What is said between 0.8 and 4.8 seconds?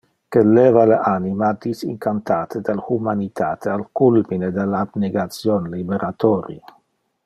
le anima disincantate del humanitate al culmine del